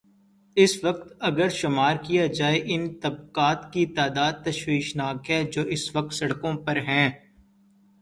[0.57, 6.13] اس وقت اگر شمارکیا جائے، ان طبقات کی تعداد تشویش ناک ہے جو اس وقت
[6.13, 7.09] سڑکوں پر ہیں۔